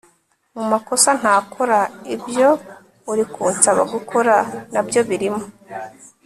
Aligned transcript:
mu 0.55 0.63
makosa 0.71 1.09
ntakora 1.19 1.79
ibyo 2.15 2.49
uri 3.11 3.23
kunsaba 3.33 3.81
gukora 3.93 4.35
nabyo 4.73 5.01
birimo 5.09 5.43